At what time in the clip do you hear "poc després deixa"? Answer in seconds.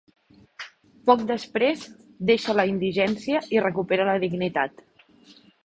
1.09-2.57